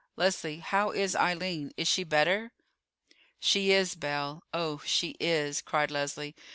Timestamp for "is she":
1.77-2.03